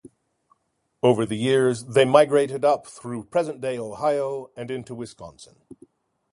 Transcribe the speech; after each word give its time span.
Over 1.03 1.27
the 1.27 1.35
years 1.37 1.83
they 1.85 2.05
migrated 2.05 2.65
up 2.65 2.87
through 2.87 3.25
present-day 3.25 3.77
Ohio 3.77 4.49
and 4.57 4.71
into 4.71 4.95
Wisconsin. 4.95 5.57